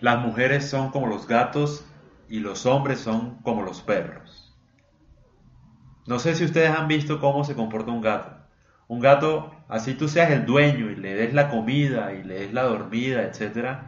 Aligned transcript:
las 0.00 0.18
mujeres 0.18 0.68
son 0.68 0.90
como 0.90 1.06
los 1.06 1.26
gatos 1.26 1.84
y 2.28 2.40
los 2.40 2.66
hombres 2.66 3.00
son 3.00 3.36
como 3.42 3.62
los 3.62 3.82
perros. 3.82 4.56
No 6.06 6.18
sé 6.18 6.34
si 6.34 6.44
ustedes 6.44 6.70
han 6.70 6.88
visto 6.88 7.20
cómo 7.20 7.44
se 7.44 7.54
comporta 7.54 7.92
un 7.92 8.00
gato. 8.00 8.36
Un 8.88 9.00
gato, 9.00 9.54
así 9.68 9.94
tú 9.94 10.08
seas 10.08 10.30
el 10.30 10.46
dueño 10.46 10.90
y 10.90 10.96
le 10.96 11.14
des 11.14 11.34
la 11.34 11.48
comida 11.48 12.12
y 12.12 12.24
le 12.24 12.40
des 12.40 12.52
la 12.52 12.64
dormida, 12.64 13.22
etc., 13.22 13.78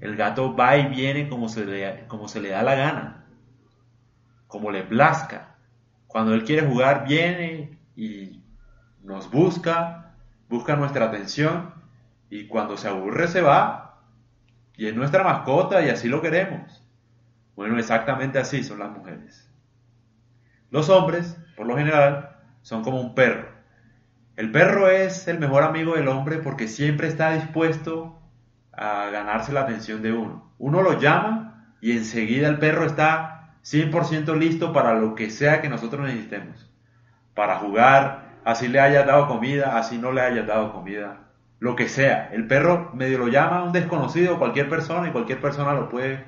el 0.00 0.16
gato 0.16 0.54
va 0.54 0.76
y 0.76 0.86
viene 0.88 1.28
como 1.28 1.48
se 1.48 1.64
le, 1.64 2.48
da 2.50 2.62
la 2.62 2.74
gana, 2.74 3.24
como 4.48 4.70
le 4.70 4.82
plazca. 4.82 5.56
Cuando 6.06 6.34
él 6.34 6.44
quiere 6.44 6.66
jugar, 6.66 7.06
viene 7.08 7.78
y 7.96 8.42
nos 9.02 9.30
busca, 9.30 10.14
busca 10.48 10.76
nuestra 10.76 11.06
atención 11.06 11.72
y 12.28 12.46
cuando 12.48 12.76
se 12.76 12.88
aburre 12.88 13.28
se 13.28 13.40
va 13.40 13.83
y 14.76 14.86
es 14.86 14.94
nuestra 14.94 15.22
mascota 15.22 15.82
y 15.82 15.90
así 15.90 16.08
lo 16.08 16.20
queremos. 16.20 16.84
Bueno, 17.56 17.78
exactamente 17.78 18.38
así 18.38 18.62
son 18.62 18.80
las 18.80 18.90
mujeres. 18.90 19.48
Los 20.70 20.88
hombres, 20.88 21.36
por 21.56 21.66
lo 21.66 21.76
general, 21.76 22.36
son 22.62 22.82
como 22.82 23.00
un 23.00 23.14
perro. 23.14 23.48
El 24.36 24.50
perro 24.50 24.90
es 24.90 25.28
el 25.28 25.38
mejor 25.38 25.62
amigo 25.62 25.94
del 25.94 26.08
hombre 26.08 26.38
porque 26.38 26.66
siempre 26.66 27.06
está 27.06 27.34
dispuesto 27.34 28.20
a 28.72 29.08
ganarse 29.10 29.52
la 29.52 29.60
atención 29.60 30.02
de 30.02 30.12
uno. 30.12 30.52
Uno 30.58 30.82
lo 30.82 30.98
llama 30.98 31.76
y 31.80 31.92
enseguida 31.92 32.48
el 32.48 32.58
perro 32.58 32.86
está 32.86 33.54
100% 33.62 34.36
listo 34.36 34.72
para 34.72 34.94
lo 34.94 35.14
que 35.14 35.30
sea 35.30 35.62
que 35.62 35.68
nosotros 35.68 36.04
necesitemos. 36.04 36.68
Para 37.34 37.56
jugar, 37.58 38.38
así 38.44 38.66
le 38.66 38.80
haya 38.80 39.04
dado 39.04 39.28
comida, 39.28 39.78
así 39.78 39.98
no 39.98 40.10
le 40.10 40.22
haya 40.22 40.42
dado 40.42 40.72
comida, 40.72 41.23
lo 41.64 41.76
que 41.76 41.88
sea. 41.88 42.28
El 42.30 42.46
perro 42.46 42.90
medio 42.92 43.16
lo 43.16 43.28
llama 43.28 43.60
a 43.60 43.62
un 43.64 43.72
desconocido, 43.72 44.38
cualquier 44.38 44.68
persona, 44.68 45.08
y 45.08 45.12
cualquier 45.12 45.40
persona 45.40 45.72
lo 45.72 45.88
puede 45.88 46.22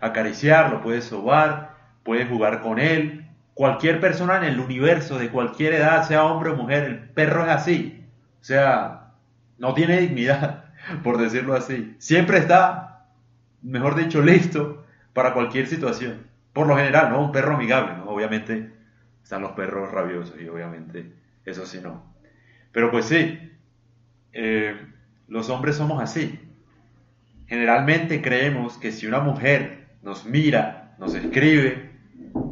acariciar, 0.00 0.70
lo 0.70 0.82
puede 0.82 1.00
sobar, 1.00 1.76
puede 2.02 2.26
jugar 2.26 2.60
con 2.60 2.78
él. 2.78 3.26
Cualquier 3.54 4.00
persona 4.00 4.36
en 4.36 4.44
el 4.44 4.60
universo, 4.60 5.18
de 5.18 5.30
cualquier 5.30 5.72
edad, 5.72 6.06
sea 6.06 6.24
hombre 6.24 6.50
o 6.50 6.56
mujer, 6.56 6.84
el 6.84 6.98
perro 6.98 7.42
es 7.46 7.50
así. 7.52 8.04
O 8.42 8.44
sea, 8.44 9.14
no 9.56 9.72
tiene 9.72 9.98
dignidad, 9.98 10.66
por 11.02 11.16
decirlo 11.16 11.54
así. 11.54 11.96
Siempre 11.98 12.36
está, 12.36 13.06
mejor 13.62 13.94
dicho, 13.94 14.20
listo 14.20 14.84
para 15.14 15.32
cualquier 15.32 15.68
situación. 15.68 16.26
Por 16.52 16.66
lo 16.66 16.76
general, 16.76 17.08
¿no? 17.08 17.24
Un 17.24 17.32
perro 17.32 17.54
amigable. 17.54 17.94
Obviamente 18.04 18.74
están 19.22 19.40
los 19.40 19.52
perros 19.52 19.90
rabiosos 19.90 20.38
y 20.38 20.46
obviamente 20.48 21.14
eso 21.46 21.64
sí 21.64 21.80
no. 21.82 22.12
Pero 22.72 22.90
pues 22.90 23.06
sí, 23.06 23.51
eh, 24.32 24.76
los 25.28 25.50
hombres 25.50 25.76
somos 25.76 26.02
así. 26.02 26.40
Generalmente 27.46 28.22
creemos 28.22 28.78
que 28.78 28.92
si 28.92 29.06
una 29.06 29.20
mujer 29.20 29.88
nos 30.02 30.24
mira, 30.24 30.94
nos 30.98 31.14
escribe, 31.14 31.92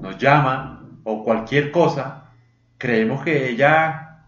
nos 0.00 0.18
llama 0.18 0.88
o 1.04 1.24
cualquier 1.24 1.70
cosa, 1.70 2.32
creemos 2.78 3.22
que 3.22 3.48
ella 3.48 4.26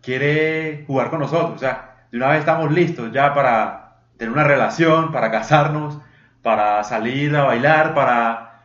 quiere 0.00 0.84
jugar 0.86 1.10
con 1.10 1.20
nosotros. 1.20 1.52
O 1.56 1.58
sea, 1.58 2.06
de 2.10 2.16
una 2.16 2.28
vez 2.28 2.40
estamos 2.40 2.72
listos 2.72 3.12
ya 3.12 3.34
para 3.34 3.98
tener 4.16 4.32
una 4.32 4.44
relación, 4.44 5.12
para 5.12 5.30
casarnos, 5.30 5.98
para 6.42 6.84
salir 6.84 7.34
a 7.34 7.44
bailar, 7.44 7.94
para, 7.94 8.62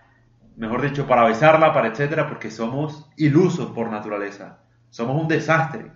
mejor 0.58 0.82
dicho, 0.82 1.08
para 1.08 1.24
besarla, 1.24 1.74
para 1.74 1.88
etcétera, 1.88 2.28
porque 2.28 2.52
somos 2.52 3.10
ilusos 3.18 3.72
por 3.72 3.90
naturaleza. 3.90 4.60
Somos 4.90 5.20
un 5.22 5.28
desastre. 5.28 5.92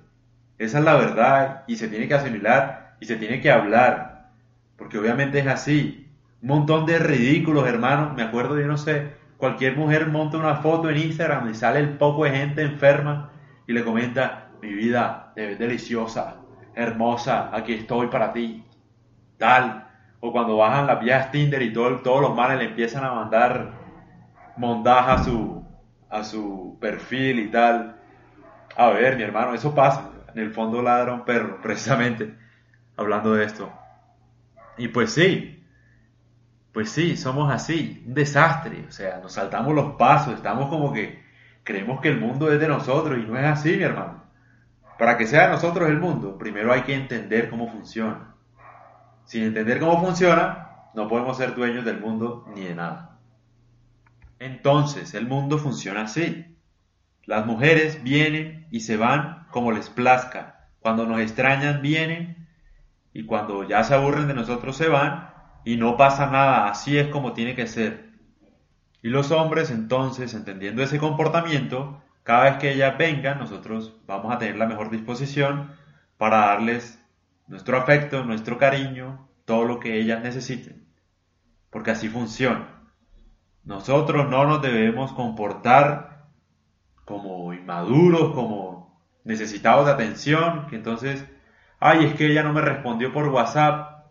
Esa 0.64 0.80
es 0.80 0.86
la 0.86 0.96
verdad 0.96 1.64
y 1.68 1.76
se 1.76 1.90
tiene 1.90 2.08
que 2.08 2.14
asimilar 2.14 2.96
y 3.02 3.06
se 3.06 3.18
tiene 3.18 3.42
que 3.42 3.52
hablar. 3.52 4.30
Porque 4.78 4.98
obviamente 4.98 5.40
es 5.40 5.48
así. 5.48 6.10
Un 6.42 6.48
montón 6.48 6.86
de 6.86 7.00
ridículos, 7.00 7.68
hermanos. 7.68 8.16
Me 8.16 8.24
acuerdo, 8.24 8.58
yo 8.58 8.66
no 8.66 8.78
sé, 8.78 9.12
cualquier 9.36 9.76
mujer 9.76 10.08
monta 10.08 10.38
una 10.38 10.56
foto 10.56 10.90
en 10.90 10.98
Instagram 10.98 11.50
y 11.50 11.54
sale 11.54 11.80
el 11.80 11.98
poco 11.98 12.24
de 12.24 12.32
gente 12.32 12.62
enferma 12.62 13.32
y 13.68 13.74
le 13.74 13.84
comenta, 13.84 14.52
mi 14.62 14.74
vida, 14.74 15.34
te 15.36 15.58
deliciosa, 15.58 16.38
hermosa, 16.76 17.50
aquí 17.54 17.74
estoy 17.74 18.08
para 18.08 18.32
ti. 18.32 18.64
Tal. 19.38 19.90
O 20.22 20.32
cuando 20.32 20.56
bajan 20.56 20.88
las 20.88 21.02
vías 21.02 21.30
Tinder 21.30 21.62
y 21.62 21.74
todo, 21.74 21.98
todos 21.98 22.22
los 22.22 22.34
males 22.34 22.58
le 22.60 22.66
empiezan 22.66 23.04
a 23.04 23.12
mandar 23.12 23.74
mondaja 24.56 25.16
a 25.16 25.24
su, 25.26 25.62
a 26.10 26.24
su 26.24 26.78
perfil 26.80 27.40
y 27.40 27.52
tal. 27.52 27.98
A 28.78 28.92
ver, 28.92 29.18
mi 29.18 29.24
hermano, 29.24 29.54
eso 29.54 29.76
pasa. 29.76 30.14
En 30.34 30.42
el 30.42 30.52
fondo 30.52 30.82
ladra 30.82 31.14
un 31.14 31.26
perro, 31.26 31.60
precisamente, 31.62 32.36
hablando 32.98 33.34
de 33.34 33.46
esto. 33.46 33.72
Y 34.78 34.88
pues 34.88 35.14
sí, 35.14 35.64
pues 36.74 36.90
sí, 36.90 37.16
somos 37.16 37.52
así, 37.52 38.04
un 38.08 38.14
desastre. 38.14 38.86
O 38.88 38.92
sea, 38.92 39.20
nos 39.20 39.34
saltamos 39.34 39.74
los 39.76 39.96
pasos, 39.96 40.34
estamos 40.34 40.70
como 40.70 40.92
que 40.92 41.24
creemos 41.64 42.02
que 42.02 42.10
el 42.10 42.20
mundo 42.20 42.52
es 42.52 42.60
de 42.60 42.68
nosotros 42.68 43.20
y 43.20 43.28
no 43.28 43.38
es 43.38 43.46
así, 43.46 43.78
mi 43.78 43.84
hermano. 43.84 44.24
Para 44.98 45.18
que 45.18 45.28
sea 45.28 45.44
de 45.44 45.50
nosotros 45.50 45.90
el 45.90 46.00
mundo, 46.00 46.38
primero 46.38 46.74
hay 46.74 46.82
que 46.82 46.96
entender 46.96 47.50
cómo 47.50 47.70
funciona. 47.70 48.36
Sin 49.26 49.44
entender 49.44 49.80
cómo 49.80 50.04
funciona, 50.04 50.90
no 50.94 51.08
podemos 51.08 51.38
ser 51.38 51.56
dueños 51.56 51.86
del 51.86 52.00
mundo 52.00 52.46
ni 52.56 52.66
de 52.66 52.76
nada. 52.76 53.20
Entonces, 54.40 55.14
el 55.14 55.28
mundo 55.28 55.58
funciona 55.58 56.02
así. 56.02 56.58
Las 57.26 57.46
mujeres 57.46 58.04
vienen 58.04 58.68
y 58.72 58.82
se 58.82 58.98
van 58.98 59.43
como 59.54 59.72
les 59.72 59.90
plazca. 59.90 60.68
Cuando 60.80 61.06
nos 61.06 61.22
extrañan 61.22 61.82
vienen 61.82 62.50
y 63.14 63.26
cuando 63.26 63.64
ya 63.64 63.84
se 63.86 63.94
aburren 63.94 64.28
de 64.28 64.34
nosotros 64.34 64.76
se 64.76 64.90
van 64.90 65.32
y 65.64 65.78
no 65.78 65.96
pasa 65.96 66.26
nada. 66.26 66.68
Así 66.68 66.98
es 66.98 67.08
como 67.08 67.32
tiene 67.32 67.56
que 67.56 67.68
ser. 67.68 68.12
Y 69.02 69.10
los 69.10 69.32
hombres 69.32 69.70
entonces, 69.72 70.34
entendiendo 70.34 70.84
ese 70.84 70.98
comportamiento, 70.98 72.02
cada 72.24 72.46
vez 72.46 72.56
que 72.56 72.74
ellas 72.74 72.98
vengan, 72.98 73.38
nosotros 73.40 73.98
vamos 74.08 74.34
a 74.34 74.40
tener 74.40 74.58
la 74.58 74.66
mejor 74.66 74.90
disposición 74.90 75.72
para 76.18 76.38
darles 76.48 77.02
nuestro 77.48 77.78
afecto, 77.78 78.24
nuestro 78.24 78.58
cariño, 78.58 79.30
todo 79.46 79.66
lo 79.66 79.80
que 79.80 80.00
ellas 80.00 80.24
necesiten. 80.24 80.88
Porque 81.70 81.92
así 81.92 82.10
funciona. 82.10 82.82
Nosotros 83.64 84.30
no 84.30 84.46
nos 84.46 84.62
debemos 84.62 85.14
comportar 85.14 86.28
como 87.06 87.54
inmaduros, 87.54 88.34
como 88.34 88.73
necesitados 89.24 89.86
de 89.86 89.94
atención, 89.94 90.68
que 90.68 90.76
entonces, 90.76 91.26
ay, 91.80 92.06
es 92.06 92.14
que 92.16 92.28
ella 92.28 92.44
no 92.44 92.54
me 92.54 92.62
respondió 92.62 93.12
por 93.12 93.28
WhatsApp, 93.30 94.06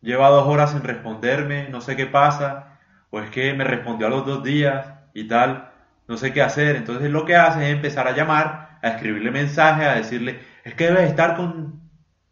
lleva 0.00 0.28
dos 0.28 0.46
horas 0.46 0.72
sin 0.72 0.82
responderme, 0.82 1.68
no 1.70 1.80
sé 1.80 1.96
qué 1.96 2.06
pasa, 2.06 2.78
o 3.10 3.20
es 3.20 3.30
que 3.30 3.54
me 3.54 3.64
respondió 3.64 4.06
a 4.06 4.10
los 4.10 4.26
dos 4.26 4.42
días 4.42 4.86
y 5.14 5.28
tal, 5.28 5.70
no 6.06 6.16
sé 6.16 6.32
qué 6.32 6.42
hacer. 6.42 6.76
Entonces 6.76 7.10
lo 7.10 7.24
que 7.24 7.36
hace 7.36 7.68
es 7.68 7.74
empezar 7.74 8.06
a 8.08 8.16
llamar, 8.16 8.78
a 8.82 8.88
escribirle 8.88 9.30
mensajes, 9.30 9.86
a 9.86 9.94
decirle, 9.94 10.40
es 10.64 10.74
que 10.74 10.86
debes 10.86 11.10
estar 11.10 11.36
con 11.36 11.80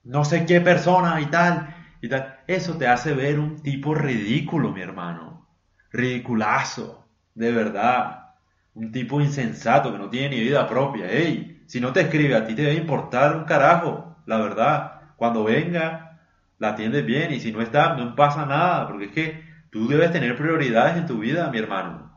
no 0.04 0.24
sé 0.24 0.46
qué 0.46 0.60
persona 0.60 1.20
y 1.20 1.26
tal, 1.26 1.74
y 2.00 2.08
tal. 2.08 2.38
Eso 2.46 2.76
te 2.76 2.86
hace 2.86 3.14
ver 3.14 3.40
un 3.40 3.62
tipo 3.62 3.94
ridículo, 3.94 4.72
mi 4.72 4.82
hermano. 4.82 5.48
Ridiculazo, 5.90 7.08
de 7.34 7.52
verdad 7.52 8.26
un 8.76 8.92
tipo 8.92 9.20
insensato 9.20 9.90
que 9.90 9.98
no 9.98 10.10
tiene 10.10 10.36
ni 10.36 10.42
vida 10.42 10.68
propia. 10.68 11.10
Ey, 11.10 11.55
si 11.66 11.80
no 11.80 11.92
te 11.92 12.00
escribe, 12.00 12.36
a 12.36 12.46
ti 12.46 12.54
te 12.54 12.62
debe 12.62 12.76
importar 12.76 13.36
un 13.36 13.44
carajo, 13.44 14.16
la 14.26 14.38
verdad. 14.38 15.00
Cuando 15.16 15.44
venga, 15.44 16.20
la 16.58 16.70
atiendes 16.70 17.04
bien 17.04 17.32
y 17.32 17.40
si 17.40 17.52
no 17.52 17.60
está, 17.60 17.94
no 17.94 18.14
pasa 18.14 18.46
nada, 18.46 18.86
porque 18.86 19.06
es 19.06 19.12
que 19.12 19.44
tú 19.70 19.88
debes 19.88 20.12
tener 20.12 20.36
prioridades 20.36 20.96
en 20.96 21.06
tu 21.06 21.18
vida, 21.18 21.50
mi 21.50 21.58
hermano. 21.58 22.12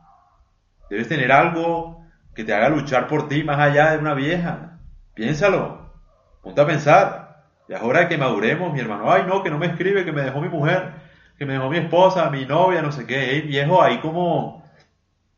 Debes 0.88 1.08
tener 1.08 1.32
algo 1.32 2.04
que 2.34 2.44
te 2.44 2.54
haga 2.54 2.68
luchar 2.68 3.06
por 3.06 3.28
ti 3.28 3.44
más 3.44 3.58
allá 3.58 3.92
de 3.92 3.98
una 3.98 4.14
vieja. 4.14 4.78
Piénsalo, 5.14 5.92
ponte 6.42 6.60
a 6.60 6.66
pensar. 6.66 7.44
Ya 7.68 7.76
es 7.76 7.82
hora 7.82 8.00
de 8.00 8.08
que 8.08 8.18
maduremos, 8.18 8.72
mi 8.72 8.80
hermano. 8.80 9.10
Ay, 9.12 9.24
no, 9.26 9.42
que 9.42 9.50
no 9.50 9.58
me 9.58 9.66
escribe, 9.66 10.04
que 10.04 10.12
me 10.12 10.22
dejó 10.22 10.40
mi 10.40 10.48
mujer, 10.48 10.92
que 11.38 11.46
me 11.46 11.52
dejó 11.52 11.70
mi 11.70 11.78
esposa, 11.78 12.28
mi 12.30 12.44
novia, 12.44 12.82
no 12.82 12.90
sé 12.90 13.06
qué. 13.06 13.30
Ey, 13.30 13.42
viejo, 13.42 13.82
ahí 13.82 13.98
como 13.98 14.59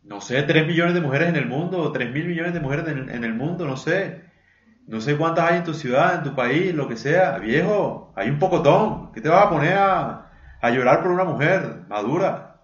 no 0.05 0.21
sé, 0.21 0.43
3 0.43 0.67
millones 0.67 0.95
de 0.95 1.01
mujeres 1.01 1.29
en 1.29 1.37
el 1.37 1.47
mundo, 1.47 1.93
3 1.93 2.13
mil 2.13 2.27
millones 2.27 2.55
de 2.55 2.61
mujeres 2.61 2.87
en, 2.89 3.25
el 3.25 3.35
mundo, 3.35 3.67
no 3.67 3.77
sé. 3.77 4.25
No 4.87 5.01
sé 5.01 5.17
cuántas 5.17 5.51
hay 5.51 5.59
en 5.59 5.65
tu 5.65 5.75
ciudad, 5.75 6.17
en 6.17 6.23
tu 6.25 6.35
país, 6.35 6.75
lo 6.75 6.89
que 6.89 6.97
sea. 6.97 7.39
Viejo, 7.39 8.13
hay 8.17 8.29
un 8.29 8.39
pocotón. 8.39 9.13
¿Qué 9.13 9.21
te 9.21 9.29
vas 9.29 9.47
a 9.47 9.51
poner 9.51 9.75
a, 9.79 10.31
llorar 10.71 11.03
por 11.03 11.13
una 11.13 11.25
mujer 11.25 11.85
madura? 11.89 12.61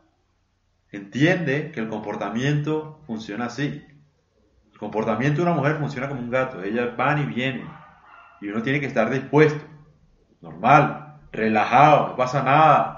Entiende 0.90 1.70
que 1.70 1.80
el 1.80 1.88
comportamiento 1.88 3.00
funciona 3.06 3.46
así. 3.46 3.84
El 4.72 4.78
comportamiento 4.78 5.38
de 5.38 5.48
una 5.48 5.56
mujer 5.56 5.76
funciona 5.76 6.08
como 6.08 6.20
un 6.20 6.30
gato. 6.30 6.62
Ellas 6.62 6.96
van 6.96 7.22
y 7.22 7.26
vienen. 7.26 7.68
Y 8.40 8.48
uno 8.48 8.62
tiene 8.62 8.80
que 8.80 8.86
estar 8.86 9.10
dispuesto. 9.10 9.64
Normal, 10.40 11.18
relajado, 11.30 12.08
no 12.08 12.16
pasa 12.16 12.42
nada 12.42 12.97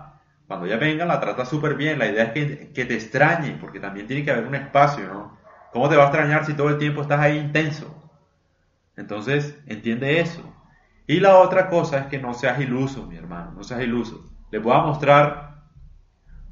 cuando 0.51 0.67
ella 0.67 0.79
venga, 0.79 1.07
la 1.07 1.21
trata 1.21 1.45
súper 1.45 1.77
bien. 1.77 2.01
La 2.01 2.09
idea 2.09 2.25
es 2.25 2.71
que, 2.73 2.85
te 2.85 2.95
extrañe, 2.95 3.57
porque 3.61 3.79
también 3.79 4.09
tiene 4.09 4.25
que 4.25 4.33
haber 4.33 4.49
un 4.49 4.57
espacio, 4.57 5.07
¿no? 5.07 5.39
¿Cómo 5.73 5.89
te 5.89 5.95
va 5.95 6.03
a 6.03 6.07
extrañar 6.07 6.45
si 6.45 6.55
todo 6.55 6.71
el 6.71 6.79
tiempo 6.79 7.03
estás 7.03 7.21
ahí 7.21 7.39
intenso? 7.39 8.11
Entonces, 8.97 9.57
entiende 9.67 10.19
eso. 10.19 10.43
Y 11.07 11.21
la 11.21 11.39
otra 11.39 11.69
cosa 11.69 11.99
es 11.99 12.07
que 12.07 12.19
no 12.19 12.35
seas 12.35 12.59
iluso, 12.59 13.07
mi 13.07 13.17
hermano, 13.17 13.53
no 13.53 13.63
seas 13.63 13.81
iluso. 13.81 14.29
Le 14.51 14.59
voy 14.59 14.75
a 14.75 14.81
mostrar 14.81 15.63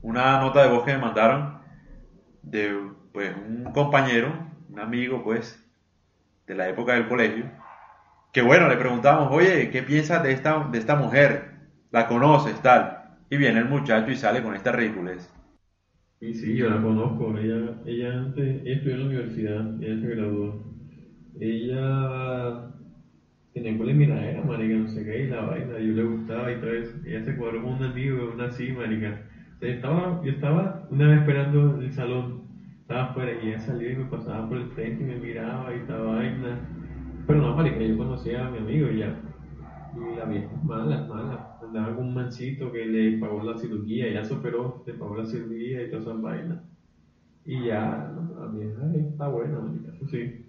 una 0.00 0.39
nota 0.43 0.62
de 0.62 0.69
voz 0.69 0.85
que 0.85 0.93
me 0.93 0.99
mandaron 0.99 1.61
de 2.43 2.81
pues, 3.12 3.35
un 3.37 3.65
compañero, 3.73 4.33
un 4.69 4.79
amigo, 4.79 5.25
pues, 5.25 5.61
de 6.47 6.55
la 6.55 6.69
época 6.69 6.93
del 6.93 7.09
colegio, 7.09 7.50
que 8.33 8.43
bueno, 8.43 8.69
le 8.69 8.77
preguntamos, 8.77 9.27
oye, 9.33 9.71
¿qué 9.71 9.83
piensas 9.83 10.23
de 10.23 10.31
esta, 10.31 10.69
de 10.71 10.79
esta 10.79 10.95
mujer? 10.95 11.56
¿La 11.91 12.06
conoces, 12.06 12.62
tal? 12.62 12.98
Y 13.30 13.36
viene 13.36 13.60
el 13.60 13.66
muchacho 13.66 14.10
y 14.10 14.16
sale 14.16 14.42
con 14.42 14.54
esta 14.54 14.72
ridiculez. 14.72 15.30
Y 16.20 16.34
sí, 16.34 16.56
yo 16.56 16.69
la 16.69 16.82
conozco. 16.82 17.36
Ella, 17.38 17.75
ella 17.86 18.12
antes, 18.12 18.62
ella 18.64 18.75
estudió 18.75 18.94
en 18.94 19.00
la 19.00 19.06
universidad, 19.06 19.82
ella 19.82 20.00
se 20.00 20.08
graduó. 20.08 20.62
Ella 21.40 22.69
tenía 23.52 23.78
con 23.78 23.96
miradera, 23.96 24.42
marica, 24.42 24.75
no 24.75 24.88
sé 24.88 25.04
qué, 25.04 25.25
y 25.25 25.28
la 25.28 25.42
vaina, 25.42 25.78
yo 25.78 25.92
le 25.92 26.02
gustaba 26.02 26.50
y 26.50 26.56
todo 26.56 26.72
eso. 26.72 26.96
Ella 27.06 27.25
se 27.25 27.36
cuadró 27.36 27.62
con 27.62 27.75
un 27.75 27.84
amigo, 27.84 28.30
una 28.34 28.46
así, 28.46 28.72
marica. 28.72 29.20
estaba, 29.60 30.20
yo 30.25 30.32
estaba 30.32 30.86
una 30.90 31.08
vez 31.08 31.20
esperando 31.20 31.76
en 31.76 31.82
el 31.82 31.92
salón, 31.92 32.42
estaba 32.80 33.10
afuera 33.10 33.32
y 33.42 33.48
ella 33.48 33.60
salió 33.60 33.90
y 33.90 33.96
me 33.96 34.04
pasaba 34.06 34.48
por 34.48 34.58
el 34.58 34.69
frente 34.70 35.04
y 35.04 35.06
me 35.06 35.16
miraba 35.16 35.75
y 35.75 35.78
esta 35.78 35.98
vaina. 35.98 36.58
Pero 37.26 37.42
no, 37.42 37.54
marica, 37.54 37.78
yo 37.78 37.96
conocía 37.96 38.46
a 38.46 38.50
mi 38.50 38.58
amigo 38.58 38.90
y 38.90 38.98
ya. 38.98 39.14
Y 39.94 40.16
la 40.16 40.25
vieja, 40.25 40.48
mala, 40.64 41.06
mala. 41.06 41.48
Andaba 41.69 41.94
con 41.94 42.06
un 42.06 42.15
mancito 42.15 42.73
que 42.73 42.87
le 42.87 43.19
pagó 43.19 43.43
la 43.43 43.59
cirugía, 43.59 44.06
ella 44.06 44.25
se 44.25 44.32
operó, 44.32 44.82
le 44.87 44.94
pagó 44.94 45.17
la 45.17 45.26
cirugía 45.26 45.82
y 45.82 45.91
todas 45.91 46.06
esas 46.06 46.23
vainas. 46.23 46.59
Y 47.44 47.67
ya, 47.67 48.11
la 48.38 48.47
vieja 48.47 48.82
está 48.94 49.29
buena, 49.29 49.59
sí. 50.11 50.47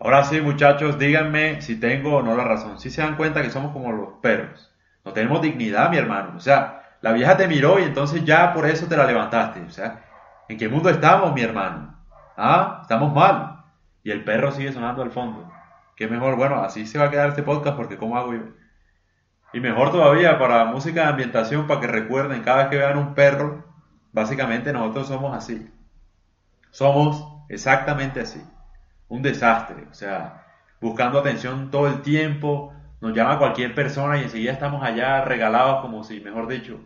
Ahora 0.00 0.24
sí, 0.24 0.40
muchachos, 0.40 0.98
díganme 0.98 1.62
si 1.62 1.78
tengo 1.78 2.16
o 2.16 2.22
no 2.22 2.36
la 2.36 2.44
razón. 2.44 2.78
Si 2.80 2.90
se 2.90 3.02
dan 3.02 3.16
cuenta 3.16 3.42
que 3.42 3.50
somos 3.50 3.72
como 3.72 3.92
los 3.92 4.14
perros. 4.20 4.72
No 5.04 5.12
tenemos 5.12 5.40
dignidad, 5.40 5.90
mi 5.90 5.96
hermano. 5.96 6.34
O 6.36 6.40
sea, 6.40 6.82
la 7.00 7.12
vieja 7.12 7.36
te 7.36 7.46
miró 7.46 7.78
y 7.78 7.84
entonces 7.84 8.24
ya 8.24 8.52
por 8.52 8.66
eso 8.66 8.86
te 8.88 8.96
la 8.96 9.06
levantaste. 9.06 9.60
O 9.62 9.70
sea, 9.70 10.04
¿en 10.48 10.58
qué 10.58 10.68
mundo 10.68 10.90
estamos, 10.90 11.32
mi 11.32 11.42
hermano? 11.42 11.96
Ah, 12.36 12.80
estamos 12.82 13.14
mal. 13.14 13.64
Y 14.02 14.10
el 14.10 14.24
perro 14.24 14.50
sigue 14.50 14.72
sonando 14.72 15.02
al 15.02 15.12
fondo. 15.12 15.48
Qué 15.96 16.08
mejor, 16.08 16.36
bueno, 16.36 16.56
así 16.56 16.84
se 16.86 16.98
va 16.98 17.06
a 17.06 17.10
quedar 17.10 17.28
este 17.30 17.42
podcast 17.42 17.76
porque 17.76 17.96
¿cómo 17.96 18.18
hago 18.18 18.34
yo? 18.34 18.42
Y 19.56 19.60
mejor 19.60 19.90
todavía 19.90 20.38
para 20.38 20.66
música 20.66 21.04
de 21.04 21.08
ambientación, 21.08 21.66
para 21.66 21.80
que 21.80 21.86
recuerden, 21.86 22.42
cada 22.42 22.58
vez 22.58 22.66
que 22.68 22.76
vean 22.76 22.98
un 22.98 23.14
perro, 23.14 23.64
básicamente 24.12 24.70
nosotros 24.70 25.08
somos 25.08 25.34
así. 25.34 25.72
Somos 26.70 27.42
exactamente 27.48 28.20
así 28.20 28.44
un 29.08 29.22
desastre, 29.22 29.86
o 29.90 29.94
sea, 29.94 30.44
buscando 30.78 31.20
atención 31.20 31.70
todo 31.70 31.86
el 31.86 32.02
tiempo, 32.02 32.74
nos 33.00 33.14
llama 33.14 33.38
cualquier 33.38 33.74
persona 33.74 34.18
y 34.18 34.24
enseguida 34.24 34.52
estamos 34.52 34.84
allá 34.84 35.24
regalados 35.24 35.80
como 35.80 36.04
si, 36.04 36.20
mejor 36.20 36.48
dicho, 36.48 36.78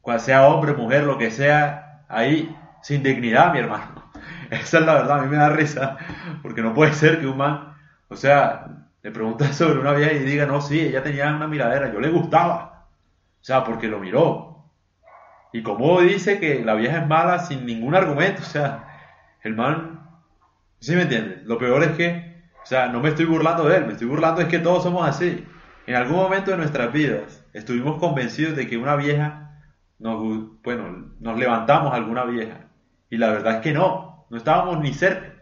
cual 0.00 0.18
sea 0.18 0.48
hombre, 0.48 0.72
mujer, 0.72 1.04
lo 1.04 1.16
que 1.16 1.30
sea, 1.30 2.02
ahí 2.08 2.56
sin 2.82 3.04
dignidad, 3.04 3.52
mi 3.52 3.60
hermano. 3.60 4.10
Esa 4.50 4.80
es 4.80 4.84
la 4.84 4.94
verdad, 4.94 5.20
a 5.20 5.22
mí 5.22 5.28
me 5.28 5.36
da 5.36 5.50
risa, 5.50 5.96
porque 6.42 6.60
no 6.60 6.74
puede 6.74 6.92
ser 6.92 7.20
que 7.20 7.28
un 7.28 7.36
man, 7.36 7.76
o 8.08 8.16
sea, 8.16 8.87
le 9.02 9.10
preguntas 9.10 9.56
sobre 9.56 9.78
una 9.80 9.92
vieja 9.92 10.12
y 10.12 10.20
diga, 10.20 10.46
no, 10.46 10.60
sí, 10.60 10.80
ella 10.80 11.02
tenía 11.02 11.34
una 11.34 11.46
miradera, 11.46 11.92
yo 11.92 12.00
le 12.00 12.10
gustaba, 12.10 12.88
o 13.40 13.44
sea, 13.44 13.64
porque 13.64 13.88
lo 13.88 13.98
miró. 13.98 14.46
Y 15.52 15.62
como 15.62 16.00
dice 16.00 16.38
que 16.40 16.64
la 16.64 16.74
vieja 16.74 16.98
es 16.98 17.06
mala 17.06 17.38
sin 17.38 17.66
ningún 17.66 17.94
argumento, 17.94 18.42
o 18.42 18.46
sea, 18.46 18.84
el 19.42 19.54
man 19.54 19.98
¿Sí 20.80 20.94
me 20.94 21.02
entiendes? 21.02 21.44
Lo 21.44 21.58
peor 21.58 21.82
es 21.82 21.96
que, 21.96 22.42
o 22.62 22.66
sea, 22.66 22.88
no 22.88 23.00
me 23.00 23.08
estoy 23.08 23.24
burlando 23.24 23.64
de 23.64 23.78
él, 23.78 23.86
me 23.86 23.92
estoy 23.92 24.06
burlando 24.06 24.40
es 24.40 24.48
que 24.48 24.58
todos 24.58 24.84
somos 24.84 25.08
así. 25.08 25.44
En 25.86 25.96
algún 25.96 26.16
momento 26.16 26.50
de 26.50 26.56
nuestras 26.56 26.92
vidas 26.92 27.44
estuvimos 27.52 27.98
convencidos 27.98 28.54
de 28.54 28.68
que 28.68 28.76
una 28.76 28.94
vieja, 28.94 29.60
nos, 29.98 30.62
bueno, 30.62 31.12
nos 31.18 31.38
levantamos 31.38 31.92
a 31.92 31.96
alguna 31.96 32.24
vieja. 32.24 32.68
Y 33.10 33.16
la 33.16 33.30
verdad 33.30 33.56
es 33.56 33.60
que 33.62 33.72
no, 33.72 34.26
no 34.30 34.36
estábamos 34.36 34.80
ni 34.80 34.92
cerca. 34.92 35.34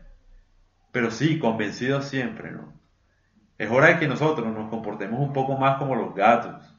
Pero 0.93 1.11
sí, 1.11 1.39
convencidos 1.39 2.07
siempre, 2.07 2.53
¿no? 2.53 2.73
Es 3.59 3.71
hora 3.71 3.89
de 3.89 3.99
que 3.99 4.09
nosotros 4.09 4.47
nos 4.53 4.69
comportemos 4.69 5.21
un 5.21 5.33
poco 5.33 5.57
más 5.57 5.79
como 5.79 5.95
los 5.95 6.15
gatos, 6.15 6.75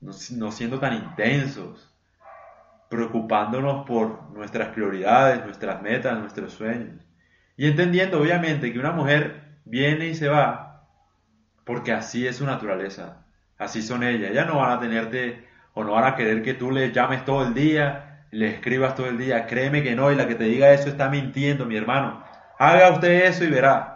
no, 0.00 0.52
siendo 0.52 0.78
tan 0.78 0.94
intensos, 0.94 1.90
preocupándonos 2.88 3.86
por 3.86 4.30
nuestras 4.30 4.68
prioridades, 4.68 5.44
nuestras 5.44 5.82
metas, 5.82 6.18
nuestros 6.18 6.52
sueños. 6.52 7.02
Y 7.56 7.66
entendiendo 7.66 8.20
obviamente 8.20 8.72
que 8.72 8.78
una 8.78 8.92
mujer 8.92 9.58
viene 9.64 10.08
y 10.08 10.14
se 10.14 10.28
va 10.28 10.64
porque 11.64 11.92
así 11.92 12.26
es 12.26 12.36
su 12.36 12.46
naturaleza, 12.46 13.24
así 13.58 13.82
son 13.82 14.02
ellas. 14.02 14.30
Ellas 14.30 14.46
no 14.46 14.58
van 14.58 14.72
a 14.72 14.80
tenerte 14.80 15.46
o 15.72 15.82
no 15.82 15.92
van 15.92 16.04
a 16.04 16.14
querer 16.14 16.42
que 16.42 16.54
tú 16.54 16.70
le 16.70 16.92
llames 16.92 17.24
todo 17.24 17.46
el 17.46 17.54
día, 17.54 18.26
le 18.30 18.48
escribas 18.48 18.94
todo 18.94 19.08
el 19.08 19.18
día. 19.18 19.46
Créeme 19.46 19.82
que 19.82 19.94
no, 19.94 20.12
y 20.12 20.14
la 20.14 20.28
que 20.28 20.34
te 20.34 20.44
diga 20.44 20.72
eso 20.72 20.88
está 20.88 21.08
mintiendo, 21.08 21.64
mi 21.64 21.76
hermano. 21.76 22.22
Haga 22.58 22.90
usted 22.90 23.24
eso 23.24 23.44
y 23.44 23.50
verá. 23.50 23.93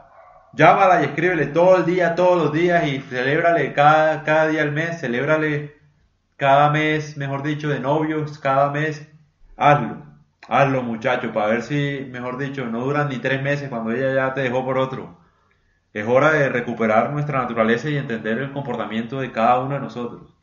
Llámala 0.58 1.02
y 1.02 1.05
escríbele 1.05 1.46
todo 1.46 1.76
el 1.76 1.84
día, 1.84 2.16
todos 2.16 2.37
los 2.43 2.52
días 2.52 2.84
y 2.88 2.99
celébrale 2.99 3.72
cada, 3.75 4.25
cada 4.25 4.49
día 4.49 4.62
al 4.62 4.72
mes, 4.72 4.99
celébrale 5.00 5.76
cada 6.37 6.70
mes, 6.70 7.16
mejor 7.16 7.44
dicho, 7.44 7.69
de 7.69 7.78
novios, 7.78 8.40
cada 8.40 8.72
mes. 8.72 9.08
Hazlo. 9.56 10.05
Hazlo, 10.49 10.82
muchacho, 10.82 11.32
para 11.32 11.46
ver 11.46 11.62
si, 11.62 12.08
mejor 12.10 12.38
dicho, 12.38 12.66
no 12.66 12.81
duran 12.81 13.08
ni 13.08 13.19
tres 13.19 13.40
meses 13.40 13.69
cuando 13.69 13.93
ella 13.93 14.12
ya 14.12 14.34
te 14.34 14.40
dejó 14.40 14.64
por 14.64 14.78
otro. 14.78 15.20
Es 15.93 16.08
hora 16.08 16.32
de 16.32 16.49
recuperar 16.49 17.12
nuestra 17.12 17.40
naturaleza 17.40 17.88
y 17.88 17.96
entender 17.96 18.38
el 18.38 18.52
comportamiento 18.52 19.20
de 19.20 19.31
cada 19.31 19.60
uno 19.60 19.76
de 19.76 19.81
nosotros. 19.81 20.34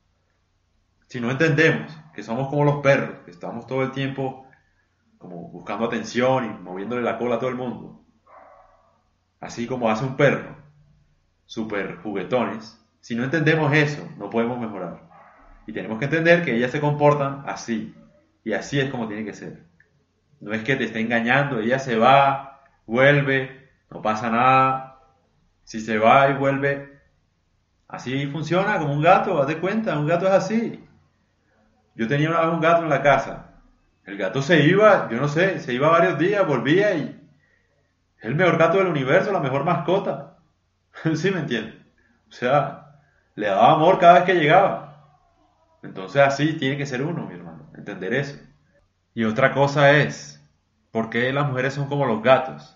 Si 1.07 1.19
no 1.19 1.29
entendemos 1.29 1.91
que 2.13 2.23
somos 2.23 2.47
como 2.47 2.63
los 2.63 2.77
perros, 2.77 3.19
que 3.25 3.31
estamos 3.31 3.67
todo 3.67 3.83
el 3.83 3.91
tiempo 3.91 4.47
como 5.17 5.49
buscando 5.49 5.85
atención 5.87 6.45
y 6.45 6.63
moviéndole 6.63 7.01
la 7.01 7.17
cola 7.17 7.35
a 7.35 7.39
todo 7.39 7.49
el 7.49 7.57
mundo, 7.57 7.94
así 9.45 9.67
como 9.67 9.89
hace 9.89 10.03
un 10.03 10.17
perro, 10.17 10.55
super 11.45 11.97
juguetones, 11.97 12.81
si 12.99 13.15
no 13.15 13.23
entendemos 13.23 13.71
eso, 13.73 14.07
no 14.17 14.29
podemos 14.31 14.59
mejorar. 14.59 15.01
Y 15.67 15.73
tenemos 15.73 15.99
que 15.99 16.05
entender 16.05 16.43
que 16.43 16.55
ellas 16.55 16.71
se 16.71 16.81
comportan 16.81 17.43
así, 17.45 17.95
y 18.43 18.53
así 18.53 18.79
es 18.79 18.89
como 18.89 19.07
tiene 19.07 19.23
que 19.23 19.33
ser. 19.33 19.63
No 20.41 20.51
es 20.53 20.63
que 20.63 20.75
te 20.75 20.85
esté 20.85 20.99
engañando, 20.99 21.59
ella 21.59 21.77
se 21.77 21.95
va, 21.95 22.63
vuelve, 22.87 23.69
no 23.91 24.01
pasa 24.01 24.31
nada. 24.31 24.99
Si 25.63 25.79
se 25.79 25.97
va 25.97 26.29
y 26.29 26.33
vuelve, 26.33 26.99
así 27.87 28.27
funciona 28.27 28.79
como 28.79 28.93
un 28.93 29.01
gato, 29.01 29.41
haz 29.41 29.47
de 29.47 29.59
cuenta, 29.59 29.97
un 29.97 30.07
gato 30.07 30.25
es 30.27 30.33
así. 30.33 30.83
Yo 31.95 32.07
tenía 32.07 32.29
una 32.29 32.41
vez 32.41 32.53
un 32.53 32.61
gato 32.61 32.83
en 32.83 32.89
la 32.89 33.01
casa. 33.01 33.51
El 34.05 34.17
gato 34.17 34.41
se 34.41 34.63
iba, 34.63 35.07
yo 35.09 35.17
no 35.17 35.27
sé, 35.27 35.59
se 35.59 35.73
iba 35.73 35.89
varios 35.89 36.17
días, 36.19 36.45
volvía 36.45 36.95
y 36.95 37.24
es 38.25 38.31
el 38.31 38.35
mejor 38.35 38.57
gato 38.57 38.79
del 38.79 38.87
universo, 38.87 39.31
la 39.31 39.39
mejor 39.39 39.63
mascota. 39.63 40.39
¿Sí 41.15 41.29
me 41.29 41.41
entiendes? 41.41 41.75
O 42.27 42.31
sea, 42.31 42.97
le 43.35 43.45
daba 43.45 43.73
amor 43.73 43.99
cada 43.99 44.15
vez 44.15 44.23
que 44.23 44.33
llegaba. 44.33 45.21
Entonces 45.83 46.23
así 46.23 46.53
tiene 46.53 46.75
que 46.75 46.87
ser 46.87 47.03
uno, 47.03 47.27
mi 47.27 47.35
hermano, 47.35 47.69
entender 47.75 48.15
eso. 48.15 48.39
Y 49.13 49.25
otra 49.25 49.53
cosa 49.53 49.91
es, 49.91 50.43
¿por 50.89 51.11
qué 51.11 51.31
las 51.31 51.47
mujeres 51.47 51.75
son 51.75 51.87
como 51.87 52.07
los 52.07 52.23
gatos? 52.23 52.75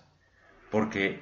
Porque 0.70 1.20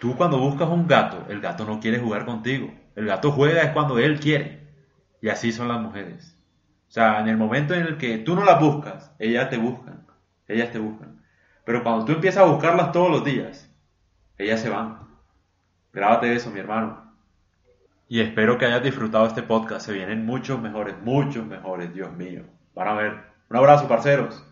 tú 0.00 0.16
cuando 0.16 0.38
buscas 0.38 0.70
un 0.70 0.86
gato, 0.86 1.26
el 1.28 1.42
gato 1.42 1.66
no 1.66 1.78
quiere 1.78 1.98
jugar 1.98 2.24
contigo. 2.24 2.72
El 2.96 3.04
gato 3.04 3.32
juega 3.32 3.60
es 3.64 3.72
cuando 3.72 3.98
él 3.98 4.18
quiere. 4.18 4.66
Y 5.20 5.28
así 5.28 5.52
son 5.52 5.68
las 5.68 5.80
mujeres. 5.80 6.38
O 6.88 6.90
sea, 6.90 7.20
en 7.20 7.28
el 7.28 7.36
momento 7.36 7.74
en 7.74 7.82
el 7.82 7.98
que 7.98 8.16
tú 8.16 8.34
no 8.34 8.44
las 8.44 8.58
buscas, 8.58 9.14
ellas 9.18 9.50
te 9.50 9.58
buscan. 9.58 10.06
Ellas 10.48 10.72
te 10.72 10.78
buscan. 10.78 11.21
Pero 11.64 11.82
cuando 11.82 12.04
tú 12.04 12.12
empiezas 12.12 12.42
a 12.42 12.46
buscarlas 12.46 12.92
todos 12.92 13.10
los 13.10 13.24
días, 13.24 13.70
ellas 14.38 14.60
se 14.60 14.68
van. 14.68 14.98
Grábate 15.92 16.34
eso, 16.34 16.50
mi 16.50 16.60
hermano. 16.60 17.12
Y 18.08 18.20
espero 18.20 18.58
que 18.58 18.66
hayas 18.66 18.82
disfrutado 18.82 19.26
este 19.26 19.42
podcast. 19.42 19.86
Se 19.86 19.92
vienen 19.92 20.26
muchos 20.26 20.60
mejores, 20.60 20.96
muchos 21.02 21.46
mejores, 21.46 21.94
Dios 21.94 22.12
mío. 22.12 22.42
Van 22.74 22.88
a 22.88 22.94
ver. 22.94 23.20
Un 23.48 23.56
abrazo, 23.56 23.88
parceros. 23.88 24.44